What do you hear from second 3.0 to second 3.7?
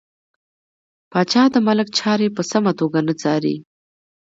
نه څاري.